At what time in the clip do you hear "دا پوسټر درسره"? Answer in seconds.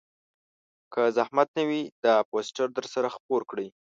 2.03-3.07